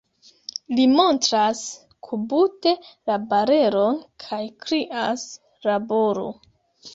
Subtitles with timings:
[0.77, 1.59] Li montras
[2.07, 2.73] kubute
[3.11, 5.29] la barelon kaj krias:
[5.69, 6.27] Laboru!